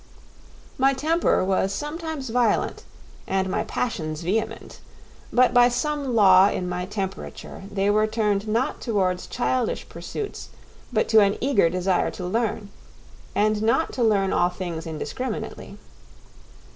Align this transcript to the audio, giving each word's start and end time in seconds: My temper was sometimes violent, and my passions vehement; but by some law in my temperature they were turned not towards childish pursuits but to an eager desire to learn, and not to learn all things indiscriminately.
My 0.79 0.95
temper 0.95 1.45
was 1.45 1.71
sometimes 1.71 2.31
violent, 2.31 2.85
and 3.27 3.47
my 3.51 3.63
passions 3.65 4.23
vehement; 4.23 4.79
but 5.31 5.53
by 5.53 5.69
some 5.69 6.15
law 6.15 6.49
in 6.49 6.67
my 6.67 6.87
temperature 6.87 7.65
they 7.69 7.87
were 7.91 8.07
turned 8.07 8.47
not 8.47 8.81
towards 8.81 9.27
childish 9.27 9.87
pursuits 9.89 10.49
but 10.91 11.07
to 11.09 11.19
an 11.19 11.37
eager 11.39 11.69
desire 11.69 12.09
to 12.17 12.25
learn, 12.25 12.71
and 13.35 13.61
not 13.61 13.93
to 13.93 14.01
learn 14.03 14.33
all 14.33 14.49
things 14.49 14.87
indiscriminately. 14.87 15.77